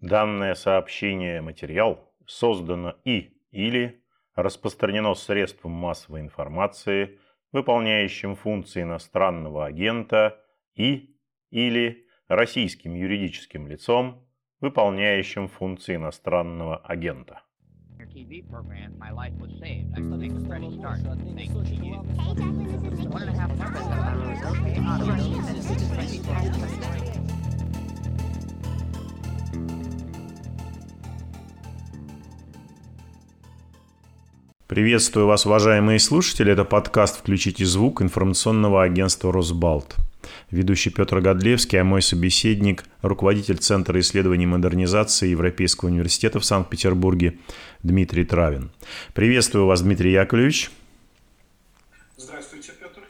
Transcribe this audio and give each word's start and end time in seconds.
Данное 0.00 0.54
сообщение 0.54 1.40
материал 1.40 2.12
создано 2.24 2.94
и 3.04 3.32
или 3.50 4.04
распространено 4.36 5.14
средством 5.14 5.72
массовой 5.72 6.20
информации, 6.20 7.18
выполняющим 7.50 8.36
функции 8.36 8.82
иностранного 8.82 9.66
агента 9.66 10.40
и 10.76 11.16
или 11.50 12.06
российским 12.28 12.94
юридическим 12.94 13.66
лицом, 13.66 14.24
выполняющим 14.60 15.48
функции 15.48 15.96
иностранного 15.96 16.76
агента. 16.76 17.42
TV 18.18 18.42
program, 18.42 18.96
my 18.98 19.10
life 19.10 19.34
was 19.38 19.50
saved. 19.60 19.92
I 19.96 20.00
make 20.00 20.32
a 20.32 20.40
fresh 20.46 20.64
start. 20.78 21.00
Thank 21.36 21.50
you. 21.70 21.94
One 23.10 23.22
and 23.22 23.30
a 23.30 23.38
half 23.38 23.50
Приветствую 34.78 35.26
вас, 35.26 35.44
уважаемые 35.44 35.98
слушатели. 35.98 36.52
Это 36.52 36.64
подкаст 36.64 37.18
«Включите 37.18 37.64
звук» 37.64 38.00
информационного 38.00 38.84
агентства 38.84 39.32
«Росбалт». 39.32 39.96
Ведущий 40.52 40.90
Петр 40.90 41.18
Годлевский, 41.18 41.80
а 41.80 41.84
мой 41.84 42.00
собеседник– 42.00 42.84
руководитель 43.02 43.56
Центра 43.56 43.98
исследований 43.98 44.46
модернизации 44.46 45.30
Европейского 45.30 45.88
университета 45.88 46.38
в 46.38 46.44
Санкт-Петербурге 46.44 47.40
Дмитрий 47.82 48.24
Травин. 48.24 48.70
Приветствую 49.14 49.66
вас, 49.66 49.82
Дмитрий 49.82 50.12
Яковлевич. 50.12 50.70
Здравствуйте, 52.16 52.70
Петр. 52.80 53.00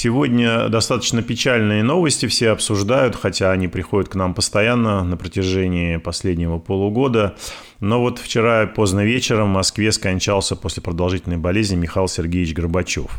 Сегодня 0.00 0.68
достаточно 0.68 1.22
печальные 1.22 1.82
новости 1.82 2.26
все 2.26 2.50
обсуждают, 2.50 3.16
хотя 3.16 3.50
они 3.50 3.66
приходят 3.66 4.08
к 4.08 4.14
нам 4.14 4.32
постоянно 4.32 5.02
на 5.02 5.16
протяжении 5.16 5.96
последнего 5.96 6.60
полугода. 6.60 7.34
Но 7.80 8.00
вот 8.00 8.20
вчера 8.20 8.68
поздно 8.68 9.04
вечером 9.04 9.48
в 9.48 9.54
Москве 9.54 9.90
скончался 9.90 10.54
после 10.54 10.84
продолжительной 10.84 11.36
болезни 11.36 11.74
Михаил 11.74 12.06
Сергеевич 12.06 12.54
Горбачев. 12.54 13.10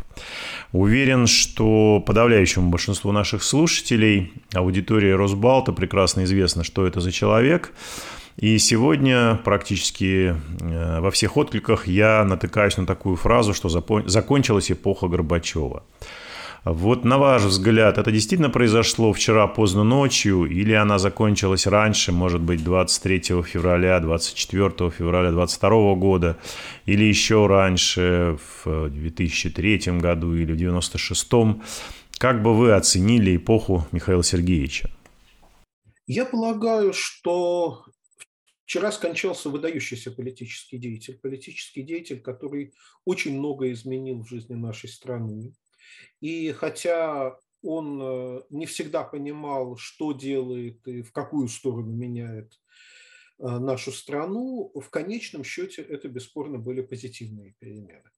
Уверен, 0.72 1.26
что 1.26 2.02
подавляющему 2.06 2.70
большинству 2.70 3.12
наших 3.12 3.42
слушателей 3.42 4.32
аудитория 4.54 5.16
Росбалта 5.16 5.74
прекрасно 5.74 6.24
известно, 6.24 6.64
что 6.64 6.86
это 6.86 7.00
за 7.00 7.12
человек. 7.12 7.74
И 8.38 8.56
сегодня 8.56 9.38
практически 9.44 10.34
э, 10.62 11.00
во 11.00 11.10
всех 11.10 11.36
откликах 11.36 11.86
я 11.86 12.24
натыкаюсь 12.24 12.78
на 12.78 12.86
такую 12.86 13.16
фразу, 13.16 13.52
что 13.52 13.68
закончилась 13.68 14.72
эпоха 14.72 15.08
Горбачева. 15.08 15.82
Вот 16.64 17.04
на 17.04 17.16
ваш 17.16 17.42
взгляд, 17.44 17.96
это 17.96 18.12
действительно 18.12 18.50
произошло 18.50 19.14
вчера 19.14 19.46
поздно 19.46 19.82
ночью 19.82 20.44
или 20.44 20.74
она 20.74 20.98
закончилась 20.98 21.66
раньше, 21.66 22.12
может 22.12 22.42
быть, 22.42 22.62
23 22.62 23.20
февраля, 23.42 23.98
24 23.98 24.90
февраля 24.90 25.30
22 25.30 25.94
года, 25.94 26.36
или 26.84 27.04
еще 27.04 27.46
раньше, 27.46 28.38
в 28.64 28.90
2003 28.90 29.98
году 30.00 30.34
или 30.34 30.52
в 30.52 30.56
96 30.56 31.28
Как 32.18 32.42
бы 32.42 32.54
вы 32.54 32.72
оценили 32.72 33.36
эпоху 33.36 33.86
Михаила 33.90 34.22
Сергеевича? 34.22 34.90
Я 36.06 36.26
полагаю, 36.26 36.92
что 36.92 37.84
Вчера 38.70 38.92
скончался 38.92 39.50
выдающийся 39.50 40.12
политический 40.12 40.78
деятель, 40.78 41.18
политический 41.20 41.82
деятель, 41.82 42.20
который 42.20 42.72
очень 43.04 43.36
много 43.36 43.72
изменил 43.72 44.22
в 44.22 44.28
жизни 44.28 44.54
нашей 44.54 44.88
страны. 44.88 45.54
И 46.20 46.52
хотя 46.52 47.38
он 47.62 48.00
э, 48.02 48.42
не 48.50 48.66
всегда 48.66 49.04
понимал, 49.04 49.76
что 49.76 50.12
делает 50.12 50.86
и 50.88 51.02
в 51.02 51.12
какую 51.12 51.48
сторону 51.48 51.92
меняет 51.92 52.58
э, 53.38 53.46
нашу 53.46 53.92
страну, 53.92 54.72
в 54.74 54.88
конечном 54.90 55.44
счете 55.44 55.82
это 55.82 56.08
бесспорно 56.08 56.58
были 56.58 56.80
позитивные 56.80 57.54
перемены. 57.58 58.10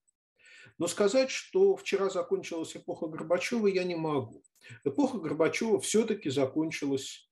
Но 0.78 0.86
сказать, 0.86 1.30
что 1.30 1.76
вчера 1.76 2.08
закончилась 2.08 2.76
эпоха 2.76 3.06
Горбачева, 3.06 3.66
я 3.66 3.84
не 3.84 3.96
могу. 3.96 4.42
Эпоха 4.84 5.18
Горбачева 5.18 5.80
все-таки 5.80 6.30
закончилась 6.30 7.28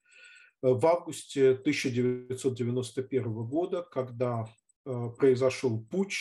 э, 0.63 0.69
в 0.69 0.85
августе 0.87 1.51
1991 1.51 3.33
года, 3.45 3.83
когда 3.83 4.49
произошел 5.19 5.79
путь, 5.79 6.17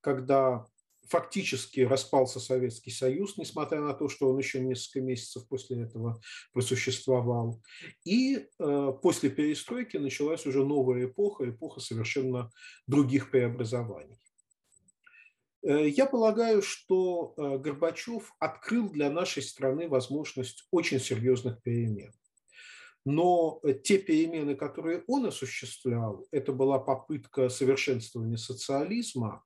когда 0.00 0.66
фактически 1.08 1.80
распался 1.80 2.40
Советский 2.40 2.90
Союз, 2.90 3.36
несмотря 3.36 3.80
на 3.80 3.94
то, 3.94 4.08
что 4.08 4.30
он 4.30 4.38
еще 4.38 4.60
несколько 4.60 5.00
месяцев 5.00 5.46
после 5.48 5.82
этого 5.82 6.20
просуществовал. 6.52 7.60
И 8.04 8.36
э, 8.36 8.92
после 9.02 9.30
перестройки 9.30 9.96
началась 9.96 10.46
уже 10.46 10.64
новая 10.64 11.06
эпоха, 11.06 11.48
эпоха 11.48 11.80
совершенно 11.80 12.50
других 12.86 13.30
преобразований. 13.30 14.18
Э, 15.62 15.88
я 15.88 16.06
полагаю, 16.06 16.62
что 16.62 17.34
э, 17.36 17.58
Горбачев 17.58 18.32
открыл 18.38 18.90
для 18.90 19.10
нашей 19.10 19.42
страны 19.42 19.88
возможность 19.88 20.66
очень 20.70 21.00
серьезных 21.00 21.62
перемен. 21.62 22.12
Но 23.06 23.60
те 23.82 23.98
перемены, 23.98 24.54
которые 24.54 25.04
он 25.06 25.26
осуществлял, 25.26 26.26
это 26.30 26.52
была 26.52 26.78
попытка 26.78 27.50
совершенствования 27.50 28.38
социализма, 28.38 29.44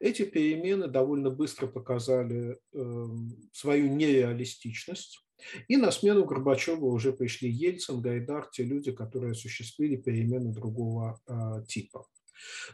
эти 0.00 0.24
перемены 0.24 0.88
довольно 0.88 1.30
быстро 1.30 1.66
показали 1.66 2.58
эм, 2.72 3.36
свою 3.52 3.88
нереалистичность. 3.88 5.20
И 5.68 5.76
на 5.76 5.92
смену 5.92 6.24
Горбачева 6.24 6.84
уже 6.84 7.12
пришли 7.12 7.48
Ельцин, 7.48 8.00
Гайдар, 8.00 8.48
те 8.50 8.64
люди, 8.64 8.92
которые 8.92 9.32
осуществили 9.32 9.96
перемены 9.96 10.52
другого 10.52 11.20
а, 11.26 11.62
типа. 11.62 12.06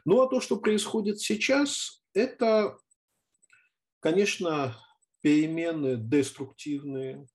Ну 0.05 0.23
а 0.23 0.29
то, 0.29 0.41
что 0.41 0.57
происходит 0.57 1.21
сейчас, 1.21 2.03
это, 2.15 2.79
конечно, 4.01 4.77
перемены 5.21 5.97
деструктивные, 5.97 7.27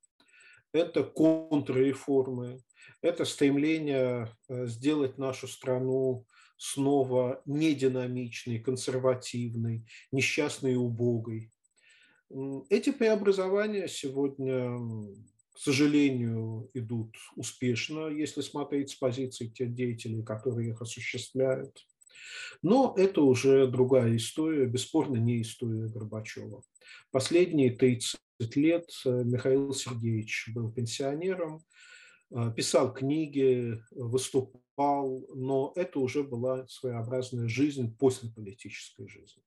это 0.74 1.04
контрреформы, 1.04 2.62
это 3.02 3.26
стремление 3.26 4.36
э, 4.48 4.68
сделать 4.68 5.18
нашу 5.18 5.48
страну 5.48 6.26
снова 6.60 7.42
нединамичной, 7.46 8.60
консервативной, 8.60 9.86
несчастной 10.12 10.74
и 10.74 10.76
убогой. 10.76 11.52
Эти 12.70 12.92
преобразования 12.92 13.88
сегодня, 13.88 14.78
к 15.54 15.58
сожалению, 15.58 16.70
идут 16.74 17.16
успешно, 17.36 18.08
если 18.10 18.42
смотреть 18.42 18.92
с 18.92 18.96
позиции 18.96 19.48
тех 19.48 19.74
деятелей, 19.74 20.22
которые 20.22 20.72
их 20.72 20.82
осуществляют. 20.82 21.88
Но 22.62 22.94
это 22.98 23.22
уже 23.22 23.66
другая 23.68 24.16
история, 24.18 24.66
бесспорно 24.66 25.16
не 25.16 25.42
история 25.42 25.88
Горбачева. 25.88 26.62
Последние 27.12 27.72
30 27.72 28.20
лет 28.56 28.90
э, 29.06 29.24
Михаил 29.24 29.74
Сергеевич 29.74 30.50
был 30.54 30.72
пенсионером, 30.72 31.64
писал 32.56 32.94
книги, 32.94 33.82
выступал 33.92 34.62
пал, 34.80 35.26
но 35.36 35.74
это 35.76 36.00
уже 36.00 36.24
была 36.24 36.66
своеобразная 36.70 37.50
жизнь 37.50 37.94
после 38.00 38.30
политической 38.30 39.10
жизни. 39.10 39.44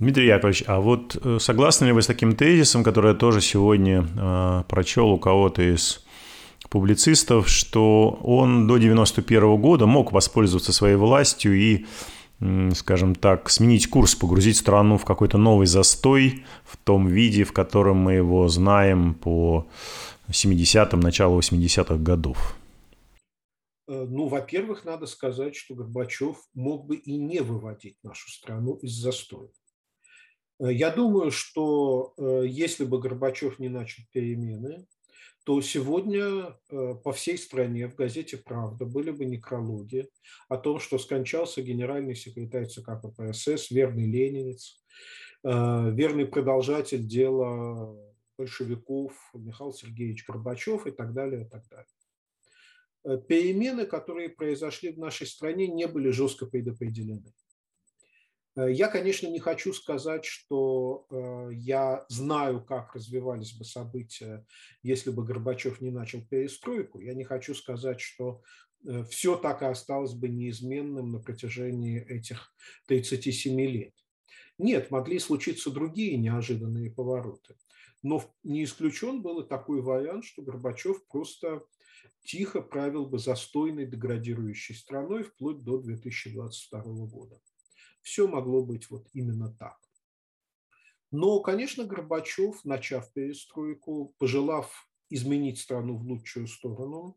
Дмитрий 0.00 0.26
Яковлевич, 0.26 0.64
а 0.66 0.80
вот 0.80 1.16
э, 1.22 1.38
согласны 1.38 1.86
ли 1.86 1.92
вы 1.92 2.02
с 2.02 2.08
таким 2.08 2.34
тезисом, 2.34 2.82
который 2.82 3.12
я 3.12 3.14
тоже 3.16 3.40
сегодня 3.40 4.04
э, 4.04 4.64
прочел 4.68 5.10
у 5.10 5.18
кого-то 5.18 5.62
из 5.62 6.04
публицистов, 6.70 7.48
что 7.48 8.18
он 8.24 8.66
до 8.66 8.78
91 8.78 9.56
года 9.60 9.86
мог 9.86 10.10
воспользоваться 10.10 10.72
своей 10.72 10.96
властью 10.96 11.54
и, 11.54 11.86
скажем 12.74 13.14
так, 13.14 13.50
сменить 13.50 13.88
курс, 13.88 14.16
погрузить 14.16 14.56
страну 14.56 14.98
в 14.98 15.04
какой-то 15.04 15.38
новый 15.38 15.68
застой 15.68 16.44
в 16.64 16.76
том 16.78 17.06
виде, 17.06 17.44
в 17.44 17.52
котором 17.52 17.98
мы 17.98 18.14
его 18.14 18.48
знаем 18.48 19.14
по 19.14 19.68
70-м, 20.30 21.00
началу 21.00 21.38
80-х 21.38 21.96
годов? 21.96 22.56
Э, 23.86 24.06
ну, 24.08 24.26
во-первых, 24.26 24.84
надо 24.84 25.06
сказать, 25.06 25.56
что 25.56 25.74
Горбачев 25.74 26.38
мог 26.54 26.86
бы 26.86 26.96
и 26.96 27.16
не 27.16 27.40
выводить 27.40 27.98
нашу 28.02 28.30
страну 28.30 28.74
из 28.76 28.92
застоя. 28.92 29.50
Э, 30.60 30.72
я 30.72 30.90
думаю, 30.90 31.30
что 31.30 32.14
э, 32.16 32.44
если 32.46 32.84
бы 32.84 32.98
Горбачев 32.98 33.58
не 33.58 33.68
начал 33.68 34.02
перемены, 34.12 34.86
то 35.44 35.60
сегодня 35.60 36.56
по 36.70 37.12
всей 37.12 37.36
стране 37.36 37.86
в 37.86 37.96
газете 37.96 38.38
«Правда» 38.38 38.86
были 38.86 39.10
бы 39.10 39.26
некрологи 39.26 40.08
о 40.48 40.56
том, 40.56 40.80
что 40.80 40.98
скончался 40.98 41.60
генеральный 41.60 42.14
секретарь 42.14 42.64
ЦК 42.64 42.92
КПСС, 43.02 43.70
верный 43.70 44.10
ленинец, 44.10 44.82
верный 45.42 46.24
продолжатель 46.24 47.06
дела 47.06 47.94
большевиков 48.36 49.12
Михаил 49.34 49.72
Сергеевич 49.72 50.26
Горбачев 50.26 50.86
и 50.86 50.90
так 50.90 51.12
далее, 51.12 51.42
и 51.42 51.48
так 51.48 51.66
далее. 51.68 51.86
Э, 53.04 53.18
перемены, 53.18 53.86
которые 53.86 54.30
произошли 54.30 54.92
в 54.92 54.98
нашей 54.98 55.26
стране, 55.26 55.68
не 55.68 55.86
были 55.86 56.10
жестко 56.10 56.46
предопределены. 56.46 57.32
Э, 58.56 58.72
я, 58.72 58.88
конечно, 58.88 59.26
не 59.26 59.40
хочу 59.40 59.72
сказать, 59.74 60.24
что 60.24 61.06
э, 61.10 61.50
я 61.52 62.06
знаю, 62.08 62.64
как 62.64 62.94
развивались 62.94 63.52
бы 63.52 63.64
события, 63.64 64.46
если 64.82 65.10
бы 65.10 65.24
Горбачев 65.24 65.80
не 65.80 65.90
начал 65.90 66.24
перестройку. 66.26 67.00
Я 67.00 67.14
не 67.14 67.24
хочу 67.24 67.54
сказать, 67.54 68.00
что 68.00 68.42
все 69.08 69.36
так 69.36 69.62
и 69.62 69.64
осталось 69.64 70.12
бы 70.12 70.28
неизменным 70.28 71.10
на 71.12 71.18
протяжении 71.18 72.04
этих 72.06 72.54
37 72.86 73.58
лет. 73.62 73.94
Нет, 74.58 74.90
могли 74.90 75.18
случиться 75.18 75.70
другие 75.70 76.18
неожиданные 76.18 76.90
повороты. 76.90 77.56
Но 78.04 78.22
не 78.42 78.64
исключен 78.64 79.22
был 79.22 79.40
и 79.40 79.48
такой 79.48 79.80
вариант, 79.80 80.26
что 80.26 80.42
Горбачев 80.42 81.06
просто 81.06 81.64
тихо 82.22 82.60
правил 82.60 83.06
бы 83.06 83.18
застойной 83.18 83.86
деградирующей 83.86 84.74
страной 84.74 85.22
вплоть 85.22 85.64
до 85.64 85.78
2022 85.78 86.82
года. 87.06 87.40
Все 88.02 88.28
могло 88.28 88.62
быть 88.62 88.90
вот 88.90 89.08
именно 89.14 89.50
так. 89.58 89.78
Но, 91.10 91.40
конечно, 91.40 91.84
Горбачев, 91.84 92.62
начав 92.66 93.10
перестройку, 93.14 94.14
пожелав 94.18 94.86
изменить 95.08 95.58
страну 95.58 95.96
в 95.96 96.02
лучшую 96.02 96.46
сторону, 96.46 97.16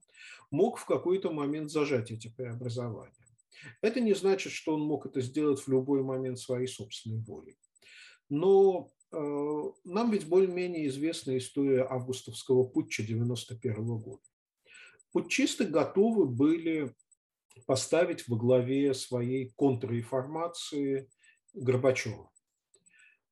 мог 0.52 0.78
в 0.78 0.86
какой-то 0.86 1.34
момент 1.34 1.70
зажать 1.70 2.12
эти 2.12 2.30
преобразования. 2.30 3.14
Это 3.82 4.00
не 4.00 4.14
значит, 4.14 4.54
что 4.54 4.76
он 4.76 4.84
мог 4.84 5.06
это 5.06 5.20
сделать 5.20 5.60
в 5.60 5.68
любой 5.68 6.02
момент 6.02 6.40
своей 6.40 6.68
собственной 6.68 7.20
воли. 7.20 7.58
Но 8.30 8.90
э, 9.12 9.64
нам 9.84 10.12
ведь 10.12 10.28
более-менее 10.28 10.88
известна 10.88 11.38
история 11.38 11.84
августовского 11.84 12.64
путча 12.64 13.04
91 13.04 13.86
года. 13.98 14.22
Путчисты 15.12 15.66
готовы 15.66 16.26
были 16.26 16.94
поставить 17.66 18.28
во 18.28 18.38
главе 18.38 18.94
своей 18.94 19.52
контрреформации 19.56 21.10
Горбачева. 21.54 22.30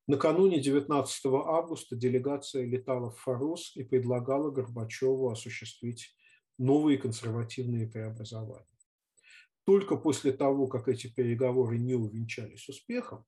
Накануне 0.08 0.60
19 0.60 1.26
августа 1.26 1.96
делегация 1.96 2.64
летала 2.64 3.10
в 3.10 3.18
Форос 3.18 3.74
и 3.76 3.82
предлагала 3.82 4.50
Горбачеву 4.50 5.30
осуществить 5.30 6.14
новые 6.58 6.96
консервативные 6.96 7.88
преобразования. 7.88 8.66
Только 9.64 9.96
после 9.96 10.32
того, 10.32 10.68
как 10.68 10.86
эти 10.86 11.08
переговоры 11.08 11.78
не 11.78 11.94
увенчались 11.94 12.68
успехом, 12.68 13.24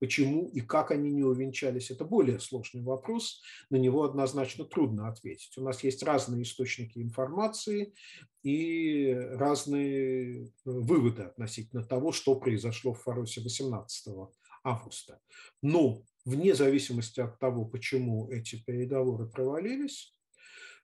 почему 0.00 0.48
и 0.48 0.60
как 0.60 0.90
они 0.90 1.12
не 1.12 1.22
увенчались, 1.22 1.90
это 1.90 2.04
более 2.04 2.40
сложный 2.40 2.82
вопрос, 2.82 3.42
на 3.68 3.76
него 3.76 4.02
однозначно 4.02 4.64
трудно 4.64 5.08
ответить. 5.08 5.56
У 5.56 5.62
нас 5.62 5.84
есть 5.84 6.02
разные 6.02 6.42
источники 6.42 6.98
информации 6.98 7.94
и 8.42 9.12
разные 9.12 10.46
э, 10.46 10.48
выводы 10.64 11.22
относительно 11.24 11.84
того, 11.84 12.10
что 12.10 12.34
произошло 12.34 12.94
в 12.94 13.02
Фаросе 13.02 13.42
18 13.42 14.14
августа. 14.64 15.20
Но 15.62 16.02
вне 16.24 16.54
зависимости 16.54 17.20
от 17.20 17.38
того, 17.38 17.66
почему 17.66 18.30
эти 18.30 18.56
переговоры 18.56 19.26
провалились, 19.26 20.16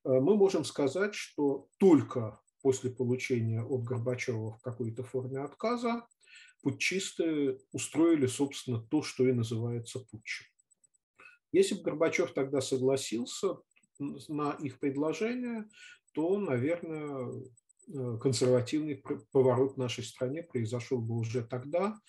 э, 0.04 0.10
мы 0.10 0.36
можем 0.36 0.64
сказать, 0.64 1.14
что 1.14 1.68
только 1.78 2.38
после 2.60 2.90
получения 2.90 3.62
от 3.62 3.84
Горбачева 3.84 4.52
в 4.52 4.60
какой-то 4.60 5.02
форме 5.02 5.40
отказа 5.40 6.06
путчисты 6.66 7.58
устроили, 7.70 8.26
собственно, 8.26 8.80
то, 8.80 9.02
что 9.02 9.28
и 9.28 9.32
называется 9.32 10.00
путчем. 10.00 10.46
Если 11.52 11.76
бы 11.76 11.82
Горбачев 11.82 12.32
тогда 12.32 12.60
согласился 12.60 13.58
на 13.98 14.52
их 14.62 14.80
предложение, 14.80 15.68
то, 16.12 16.38
наверное, 16.38 17.32
Э, 17.88 18.18
консервативный 18.20 19.00
поворот 19.30 19.74
в 19.74 19.76
нашей 19.76 20.02
стране 20.02 20.42
произошел 20.42 20.98
бы 20.98 21.16
уже 21.16 21.44
тогда, 21.44 22.00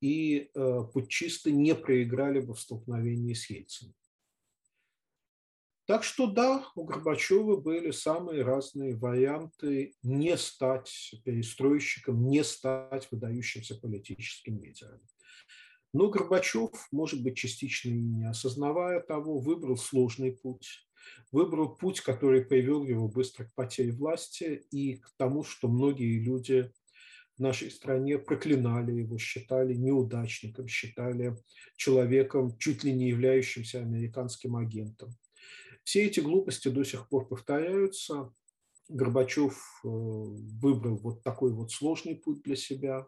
и 0.00 0.48
э, 0.54 0.80
путчисты 0.92 1.50
не 1.50 1.74
проиграли 1.74 2.38
бы 2.38 2.54
в 2.54 2.60
столкновении 2.60 3.34
с 3.34 3.50
Ельцином. 3.50 3.94
Так 5.86 6.02
что 6.02 6.26
да, 6.26 6.66
у 6.76 6.84
Горбачева 6.84 7.56
были 7.56 7.90
самые 7.90 8.42
разные 8.42 8.96
варианты 8.96 9.94
не 10.02 10.36
стать 10.38 11.14
перестройщиком, 11.24 12.26
не 12.26 12.42
стать 12.42 13.08
выдающимся 13.10 13.74
политическим 13.74 14.62
лидером. 14.62 15.00
Но 15.92 16.08
Горбачев, 16.08 16.70
может 16.90 17.22
быть, 17.22 17.36
частично 17.36 17.90
и 17.90 18.00
не 18.00 18.24
осознавая 18.24 19.00
того, 19.00 19.38
выбрал 19.38 19.76
сложный 19.76 20.32
путь, 20.32 20.88
выбрал 21.30 21.76
путь, 21.76 22.00
который 22.00 22.44
привел 22.44 22.84
его 22.84 23.06
быстро 23.06 23.44
к 23.44 23.54
потере 23.54 23.92
власти 23.92 24.66
и 24.70 24.96
к 24.96 25.10
тому, 25.18 25.44
что 25.44 25.68
многие 25.68 26.18
люди 26.18 26.72
в 27.36 27.40
нашей 27.40 27.70
стране 27.70 28.18
проклинали 28.18 28.92
его, 28.92 29.18
считали 29.18 29.74
неудачником, 29.74 30.66
считали 30.66 31.36
человеком, 31.76 32.56
чуть 32.58 32.84
ли 32.84 32.92
не 32.92 33.10
являющимся 33.10 33.80
американским 33.80 34.56
агентом. 34.56 35.10
Все 35.84 36.06
эти 36.06 36.20
глупости 36.20 36.68
до 36.68 36.82
сих 36.84 37.08
пор 37.08 37.28
повторяются. 37.28 38.32
Горбачев 38.88 39.54
э, 39.84 39.88
выбрал 39.88 40.96
вот 40.96 41.22
такой 41.22 41.52
вот 41.52 41.70
сложный 41.72 42.16
путь 42.16 42.42
для 42.42 42.56
себя. 42.56 43.06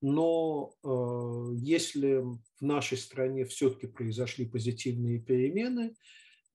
Но 0.00 0.74
э, 0.82 1.56
если 1.56 2.16
в 2.16 2.40
нашей 2.60 2.98
стране 2.98 3.44
все-таки 3.44 3.86
произошли 3.86 4.46
позитивные 4.46 5.20
перемены, 5.20 5.94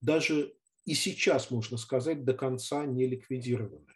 даже 0.00 0.54
и 0.84 0.94
сейчас, 0.94 1.50
можно 1.50 1.76
сказать, 1.76 2.24
до 2.24 2.34
конца 2.34 2.84
не 2.84 3.06
ликвидированы. 3.06 3.92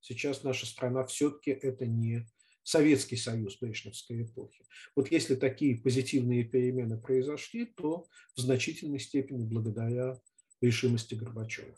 Сейчас 0.00 0.42
наша 0.42 0.66
страна 0.66 1.04
все-таки 1.06 1.50
это 1.50 1.86
не 1.86 2.26
Советский 2.64 3.16
Союз 3.16 3.58
Брежневской 3.60 4.22
эпохи. 4.22 4.64
Вот 4.94 5.10
если 5.10 5.34
такие 5.34 5.76
позитивные 5.76 6.44
перемены 6.44 7.00
произошли, 7.00 7.66
то 7.66 8.06
в 8.36 8.40
значительной 8.40 9.00
степени 9.00 9.44
благодаря 9.44 10.20
решимости 10.62 11.14
Горбачева. 11.14 11.68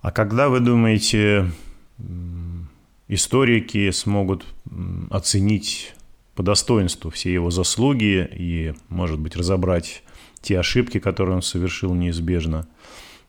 А 0.00 0.12
когда 0.12 0.48
вы 0.48 0.60
думаете, 0.60 1.50
историки 3.08 3.90
смогут 3.90 4.44
оценить 5.10 5.94
по 6.34 6.42
достоинству 6.42 7.10
все 7.10 7.32
его 7.32 7.50
заслуги 7.50 8.28
и, 8.30 8.74
может 8.88 9.18
быть, 9.18 9.36
разобрать 9.36 10.02
те 10.42 10.58
ошибки, 10.58 11.00
которые 11.00 11.36
он 11.36 11.42
совершил 11.42 11.94
неизбежно? 11.94 12.68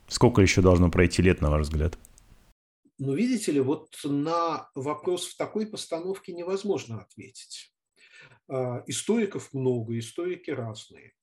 Сколько 0.07 0.41
еще 0.41 0.61
должно 0.61 0.89
пройти 0.89 1.21
лет, 1.21 1.41
на 1.41 1.49
ваш 1.49 1.63
взгляд? 1.63 1.97
Ну, 2.99 3.13
видите 3.13 3.51
ли, 3.51 3.59
вот 3.59 3.89
на 4.03 4.69
вопрос 4.73 5.27
в 5.27 5.37
такой 5.37 5.67
постановке 5.67 6.33
невозможно 6.33 7.01
ответить. 7.01 7.71
А, 8.49 8.83
историков 8.87 9.53
много, 9.53 9.97
историки 9.99 10.49
разные. 10.49 11.13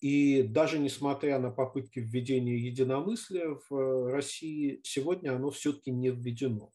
И 0.00 0.42
даже 0.42 0.78
несмотря 0.78 1.38
на 1.38 1.50
попытки 1.50 1.98
введения 1.98 2.56
единомыслия 2.56 3.58
в 3.68 4.10
России, 4.10 4.80
сегодня 4.82 5.36
оно 5.36 5.50
все-таки 5.50 5.90
не 5.90 6.08
введено. 6.08 6.72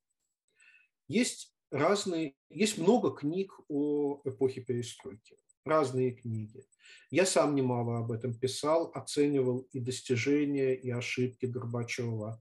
Есть 1.07 1.55
разные, 1.71 2.35
есть 2.49 2.77
много 2.77 3.11
книг 3.11 3.59
о 3.67 4.21
эпохе 4.25 4.61
перестройки 4.61 5.37
разные 5.65 6.11
книги. 6.11 6.63
Я 7.09 7.25
сам 7.25 7.55
немало 7.55 7.97
об 7.97 8.11
этом 8.11 8.33
писал, 8.33 8.91
оценивал 8.93 9.67
и 9.73 9.79
достижения, 9.79 10.75
и 10.75 10.89
ошибки 10.91 11.47
Горбачева. 11.47 12.39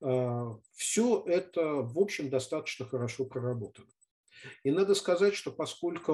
А, 0.00 0.58
Все 0.72 1.22
это, 1.26 1.74
в 1.74 1.98
общем, 1.98 2.30
достаточно 2.30 2.86
хорошо 2.86 3.26
проработано. 3.26 3.88
И 4.64 4.70
надо 4.72 4.94
сказать, 4.94 5.34
что 5.34 5.52
поскольку 5.52 6.12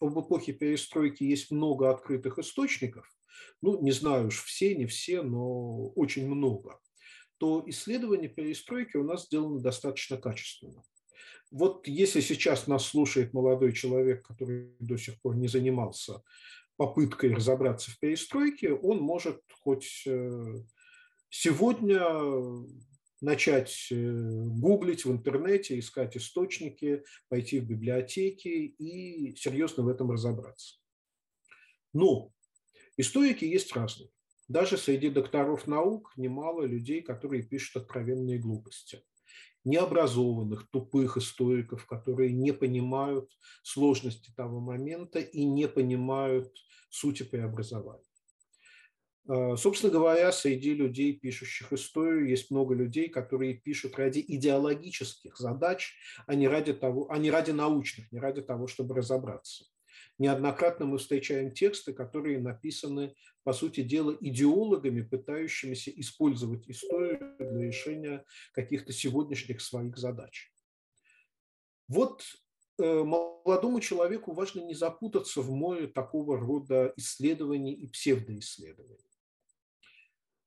об 0.00 0.18
эпохе 0.18 0.52
перестройки 0.52 1.24
есть 1.24 1.50
много 1.50 1.90
открытых 1.90 2.38
источников, 2.38 3.10
ну, 3.60 3.80
не 3.82 3.92
знаю 3.92 4.28
уж 4.28 4.42
все, 4.42 4.74
не 4.74 4.86
все, 4.86 5.22
но 5.22 5.88
очень 5.90 6.28
много, 6.28 6.78
то 7.38 7.62
исследование 7.66 8.28
перестройки 8.28 8.96
у 8.96 9.04
нас 9.04 9.26
сделано 9.26 9.60
достаточно 9.60 10.16
качественно. 10.16 10.82
Вот 11.50 11.86
если 11.86 12.20
сейчас 12.20 12.66
нас 12.66 12.84
слушает 12.86 13.32
молодой 13.32 13.72
человек, 13.72 14.26
который 14.26 14.74
до 14.80 14.96
сих 14.96 15.20
пор 15.20 15.36
не 15.36 15.48
занимался 15.48 16.22
попыткой 16.76 17.34
разобраться 17.34 17.90
в 17.90 17.98
перестройке, 18.00 18.72
он 18.72 18.98
может 18.98 19.40
хоть 19.60 20.02
э, 20.06 20.54
сегодня 21.30 22.02
начать 23.20 23.88
э, 23.90 23.94
гуглить 23.96 25.04
в 25.04 25.12
интернете, 25.12 25.78
искать 25.78 26.16
источники, 26.16 27.04
пойти 27.28 27.60
в 27.60 27.66
библиотеки 27.66 28.48
и 28.48 29.34
серьезно 29.36 29.84
в 29.84 29.88
этом 29.88 30.10
разобраться. 30.10 30.76
Но 31.92 32.33
историки 32.96 33.44
есть 33.44 33.74
разные. 33.74 34.10
Даже 34.48 34.76
среди 34.76 35.08
докторов 35.08 35.66
наук 35.66 36.12
немало 36.16 36.64
людей, 36.64 37.00
которые 37.02 37.42
пишут 37.42 37.82
откровенные 37.82 38.38
глупости 38.38 39.02
необразованных, 39.64 40.68
тупых 40.70 41.16
историков, 41.16 41.86
которые 41.86 42.32
не 42.32 42.52
понимают 42.52 43.30
сложности 43.62 44.30
того 44.36 44.60
момента 44.60 45.18
и 45.18 45.44
не 45.44 45.68
понимают 45.68 46.54
сути 46.90 47.22
преобразования. 47.22 48.04
А, 49.26 49.56
собственно 49.56 49.90
говоря, 49.90 50.32
среди 50.32 50.74
людей, 50.74 51.14
пишущих 51.14 51.72
историю, 51.72 52.28
есть 52.28 52.50
много 52.50 52.74
людей, 52.74 53.08
которые 53.08 53.54
пишут 53.54 53.96
ради 53.96 54.22
идеологических 54.26 55.36
задач, 55.38 55.94
а 56.26 56.34
не 56.34 56.46
ради, 56.46 56.74
того, 56.74 57.10
а 57.10 57.16
не 57.16 57.30
ради 57.30 57.52
научных, 57.52 58.12
не 58.12 58.20
ради 58.20 58.42
того, 58.42 58.66
чтобы 58.66 58.94
разобраться. 58.94 59.64
Неоднократно 60.18 60.86
мы 60.86 60.98
встречаем 60.98 61.50
тексты, 61.52 61.92
которые 61.92 62.38
написаны, 62.38 63.14
по 63.42 63.52
сути 63.52 63.82
дела, 63.82 64.16
идеологами, 64.20 65.02
пытающимися 65.02 65.90
использовать 65.90 66.68
историю 66.68 67.36
для 67.38 67.66
решения 67.66 68.24
каких-то 68.52 68.92
сегодняшних 68.92 69.60
своих 69.60 69.96
задач. 69.98 70.52
Вот 71.88 72.22
э, 72.78 73.02
молодому 73.02 73.80
человеку 73.80 74.32
важно 74.32 74.60
не 74.60 74.74
запутаться 74.74 75.42
в 75.42 75.50
море 75.50 75.88
такого 75.88 76.38
рода 76.38 76.92
исследований 76.96 77.74
и 77.74 77.88
псевдоисследований. 77.88 79.10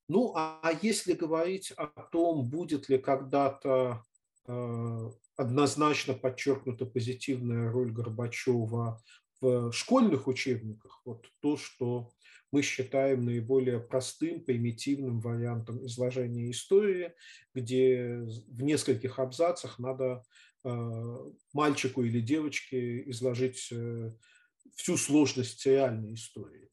Ну, 0.09 0.33
а, 0.35 0.59
а 0.63 0.71
если 0.81 1.11
говорить 1.11 1.71
о 1.71 1.87
том, 1.87 2.49
будет 2.49 2.87
ли 2.87 2.97
когда-то 2.97 4.03
э, 4.47 5.11
однозначно 5.35 6.13
подчеркнута 6.13 6.85
позитивная 6.85 7.69
роль 7.69 7.91
Горбачева 7.91 9.03
в 9.41 9.71
школьных 9.71 10.27
учебниках, 10.27 11.01
вот 11.05 11.27
то, 11.41 11.57
что 11.57 12.11
мы 12.51 12.61
считаем 12.61 13.25
наиболее 13.25 13.79
простым, 13.79 14.41
примитивным 14.41 15.19
вариантом 15.19 15.85
изложения 15.85 16.49
истории, 16.49 17.13
где 17.53 18.19
в 18.47 18.63
нескольких 18.63 19.19
абзацах 19.19 19.79
надо 19.79 20.23
э, 20.63 21.17
мальчику 21.53 22.03
или 22.03 22.21
девочке 22.21 23.09
изложить 23.09 23.67
э, 23.71 24.11
всю 24.75 24.97
сложность 24.97 25.65
реальной 25.65 26.13
истории. 26.13 26.69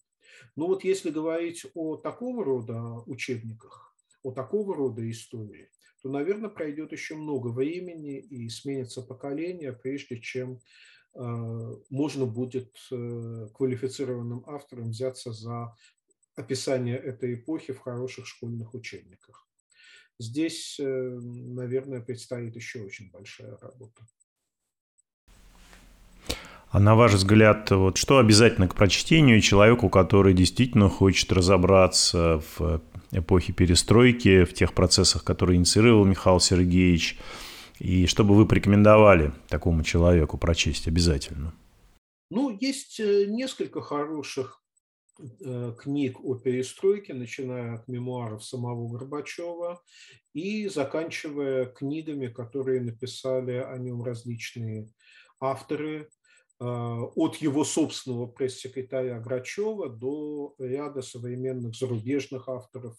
Но 0.57 0.69
вот 0.69 0.85
если 0.85 1.11
говорить 1.11 1.67
о 1.75 1.97
такого 1.97 2.45
рода 2.45 3.03
учебниках, 3.07 3.97
о 4.23 4.31
такого 4.31 4.77
рода 4.77 5.09
истории, 5.11 5.71
то, 6.03 6.09
наверное, 6.11 6.51
пройдет 6.51 6.93
еще 6.93 7.17
много 7.17 7.49
времени 7.49 8.19
и 8.19 8.49
сменится 8.49 9.03
поколение, 9.03 9.73
прежде 9.73 10.21
чем 10.21 10.61
можно 11.15 12.27
будет 12.27 12.77
э, 12.91 13.49
квалифицированным 13.55 14.43
автором 14.47 14.91
взяться 14.91 15.33
за 15.33 15.75
описание 16.37 16.97
этой 16.97 17.35
эпохи 17.35 17.73
в 17.73 17.79
хороших 17.79 18.27
школьных 18.27 18.75
учебниках. 18.75 19.47
Здесь, 20.19 20.79
э, 20.81 20.85
наверное, 20.85 22.01
предстоит 22.01 22.57
еще 22.57 22.83
очень 22.83 23.11
большая 23.11 23.57
работа. 23.59 24.07
А 26.71 26.81
на 26.81 26.97
ваш 26.97 27.13
взгляд, 27.13 27.71
вот 27.71 27.97
что 27.97 28.19
обязательно 28.19 28.67
к 28.67 28.75
прочтению 28.75 29.41
человеку, 29.41 29.89
который 29.89 30.35
действительно 30.35 30.89
хочет 30.89 31.31
разобраться 31.31 32.43
в 32.57 32.83
эпохе 33.13 33.53
перестройки, 33.53 34.43
в 34.43 34.53
тех 34.55 34.75
процессах, 34.75 35.23
которые 35.23 35.57
инициировал 35.57 36.05
Михаил 36.05 36.41
Сергеевич, 36.41 37.17
и 37.79 38.07
что 38.07 38.25
бы 38.25 38.35
вы 38.35 38.47
порекомендовали 38.47 39.33
такому 39.49 39.83
человеку 39.83 40.39
прочесть 40.39 40.87
обязательно? 40.89 41.55
Ну, 42.31 42.57
есть 42.59 43.01
э, 43.01 43.27
несколько 43.27 43.81
хороших 43.81 44.63
э, 45.19 45.75
книг 45.79 46.19
о 46.25 46.35
перестройке, 46.35 47.15
начиная 47.15 47.75
от 47.75 47.89
мемуаров 47.89 48.45
самого 48.45 48.89
Горбачева 48.89 49.83
и 50.33 50.69
заканчивая 50.69 51.67
книгами, 51.67 52.29
которые 52.29 52.81
написали 52.81 53.53
о 53.53 53.77
нем 53.79 54.03
различные 54.03 54.89
авторы, 55.41 56.09
от 56.61 57.37
его 57.37 57.65
собственного 57.65 58.27
пресс-секретаря 58.27 59.19
Грачева 59.19 59.89
до 59.89 60.55
ряда 60.59 61.03
современных 61.03 61.75
зарубежных 61.75 62.49
авторов, 62.49 62.97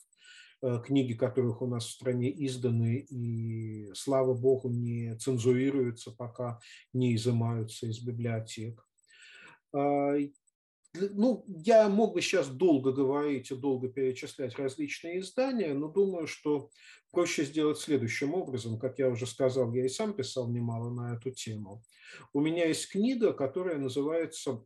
э, 0.62 0.81
книги 0.85 1.13
которых 1.13 1.62
у 1.62 1.67
нас 1.67 1.85
в 1.85 1.91
стране 1.91 2.31
изданы 2.45 3.05
и, 3.09 3.93
слава 3.93 4.33
богу, 4.33 4.69
не 4.69 5.15
цензурируются, 5.17 6.12
пока 6.12 6.59
не 6.93 7.15
изымаются 7.15 7.88
из 7.88 8.00
библиотек. 8.01 8.85
Ну, 11.11 11.45
я 11.47 11.89
мог 11.89 12.13
бы 12.13 12.21
сейчас 12.21 12.47
долго 12.47 12.91
говорить 12.91 13.51
и 13.51 13.55
долго 13.55 13.89
перечислять 13.89 14.57
различные 14.57 15.19
издания, 15.19 15.73
но 15.73 15.87
думаю, 15.87 16.27
что 16.27 16.69
проще 17.11 17.45
сделать 17.45 17.79
следующим 17.79 18.33
образом. 18.33 18.79
Как 18.79 18.99
я 18.99 19.09
уже 19.09 19.25
сказал, 19.25 19.73
я 19.73 19.85
и 19.85 19.89
сам 19.89 20.13
писал 20.13 20.49
немало 20.49 20.89
на 20.89 21.15
эту 21.15 21.31
тему. 21.31 21.81
У 22.33 22.41
меня 22.41 22.65
есть 22.65 22.89
книга, 22.89 23.33
которая 23.33 23.77
называется 23.77 24.63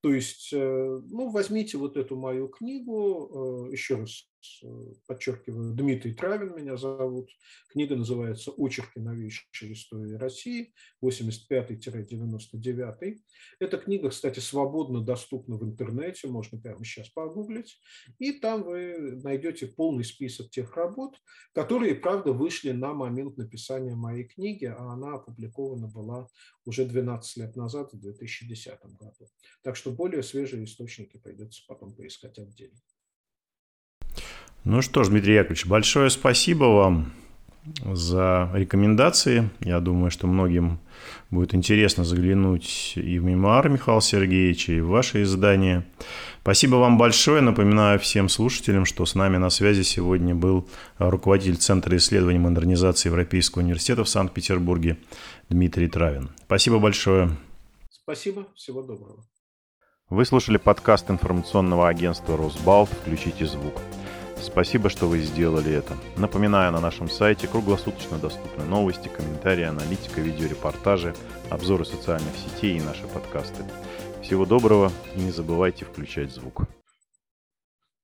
То 0.00 0.12
есть, 0.12 0.52
э, 0.52 1.00
ну, 1.10 1.30
возьмите 1.30 1.78
вот 1.78 1.96
эту 1.96 2.16
мою 2.16 2.48
книгу, 2.48 3.68
э, 3.68 3.72
еще 3.72 3.96
раз 3.96 4.28
подчеркиваю, 5.06 5.74
Дмитрий 5.74 6.14
Травин 6.14 6.56
меня 6.56 6.76
зовут. 6.76 7.30
Книга 7.68 7.96
называется 7.96 8.52
«Очерки 8.56 9.00
новейшей 9.00 9.72
истории 9.72 10.14
России 10.14 10.72
85-99». 11.02 13.18
Эта 13.58 13.78
книга, 13.78 14.10
кстати, 14.10 14.40
свободно 14.40 15.00
доступна 15.00 15.56
в 15.56 15.64
интернете, 15.64 16.28
можно 16.28 16.58
прямо 16.58 16.84
сейчас 16.84 17.08
погуглить. 17.10 17.80
И 18.18 18.32
там 18.32 18.64
вы 18.64 19.20
найдете 19.22 19.66
полный 19.66 20.04
список 20.04 20.50
тех 20.50 20.76
работ, 20.76 21.16
которые, 21.54 21.94
правда, 21.94 22.32
вышли 22.32 22.72
на 22.72 22.94
момент 22.94 23.36
написания 23.36 23.94
моей 23.94 24.24
книги, 24.24 24.66
а 24.66 24.92
она 24.92 25.14
опубликована 25.14 25.88
была 25.88 26.28
уже 26.64 26.84
12 26.84 27.36
лет 27.38 27.56
назад, 27.56 27.92
в 27.92 28.00
2010 28.00 28.78
году. 28.98 29.28
Так 29.62 29.76
что 29.76 29.90
более 29.90 30.22
свежие 30.22 30.64
источники 30.64 31.18
придется 31.18 31.62
потом 31.66 31.94
поискать 31.94 32.38
отдельно. 32.38 32.78
Ну 34.64 34.80
что 34.80 35.02
ж, 35.02 35.08
Дмитрий 35.08 35.34
Яковлевич, 35.34 35.66
большое 35.66 36.08
спасибо 36.08 36.64
вам 36.64 37.12
за 37.84 38.48
рекомендации. 38.54 39.50
Я 39.58 39.80
думаю, 39.80 40.12
что 40.12 40.28
многим 40.28 40.78
будет 41.30 41.52
интересно 41.52 42.04
заглянуть 42.04 42.92
и 42.94 43.18
в 43.18 43.24
мемуары 43.24 43.70
Михаила 43.70 44.00
Сергеевича, 44.00 44.74
и 44.74 44.80
в 44.80 44.86
ваше 44.88 45.22
издание. 45.22 45.84
Спасибо 46.42 46.76
вам 46.76 46.96
большое. 46.96 47.40
Напоминаю 47.40 47.98
всем 47.98 48.28
слушателям, 48.28 48.84
что 48.84 49.04
с 49.04 49.16
нами 49.16 49.36
на 49.36 49.50
связи 49.50 49.82
сегодня 49.82 50.32
был 50.32 50.68
руководитель 50.98 51.56
Центра 51.56 51.96
исследований 51.96 52.38
модернизации 52.38 53.08
Европейского 53.08 53.62
университета 53.62 54.04
в 54.04 54.08
Санкт-Петербурге 54.08 54.96
Дмитрий 55.48 55.88
Травин. 55.88 56.30
Спасибо 56.46 56.78
большое. 56.78 57.30
Спасибо. 57.90 58.46
Всего 58.54 58.82
доброго. 58.82 59.24
Вы 60.08 60.24
слушали 60.24 60.58
подкаст 60.58 61.10
информационного 61.10 61.88
агентства 61.88 62.36
«Росбалт. 62.36 62.90
Включите 62.90 63.46
звук». 63.46 63.80
Спасибо, 64.42 64.90
что 64.90 65.06
вы 65.06 65.20
сделали 65.20 65.72
это. 65.72 65.96
Напоминаю, 66.16 66.72
на 66.72 66.80
нашем 66.80 67.08
сайте 67.08 67.46
круглосуточно 67.46 68.18
доступны 68.18 68.64
новости, 68.64 69.08
комментарии, 69.08 69.64
аналитика, 69.64 70.20
видеорепортажи, 70.20 71.14
обзоры 71.48 71.84
социальных 71.84 72.34
сетей 72.36 72.76
и 72.76 72.82
наши 72.82 73.06
подкасты. 73.06 73.62
Всего 74.20 74.44
доброго 74.44 74.90
и 75.14 75.20
не 75.20 75.30
забывайте 75.30 75.84
включать 75.84 76.32
звук. 76.32 76.62